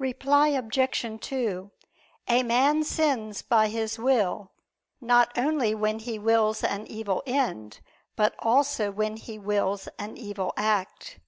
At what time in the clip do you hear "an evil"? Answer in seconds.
6.64-7.22, 9.96-10.52